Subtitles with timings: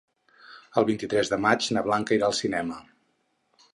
[0.81, 2.81] El vint-i-tres de maig na Blanca irà al cinema.